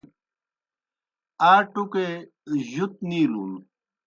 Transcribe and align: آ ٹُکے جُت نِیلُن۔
آ 1.49 1.51
ٹُکے 1.71 2.07
جُت 2.71 2.93
نِیلُن۔ 3.07 3.51